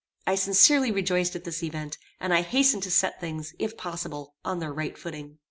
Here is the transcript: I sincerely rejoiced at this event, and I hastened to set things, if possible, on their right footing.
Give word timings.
I 0.25 0.33
sincerely 0.33 0.91
rejoiced 0.91 1.35
at 1.35 1.43
this 1.43 1.61
event, 1.61 1.99
and 2.19 2.33
I 2.33 2.41
hastened 2.41 2.81
to 2.81 2.89
set 2.89 3.21
things, 3.21 3.53
if 3.59 3.77
possible, 3.77 4.33
on 4.43 4.57
their 4.57 4.73
right 4.73 4.97
footing. 4.97 5.37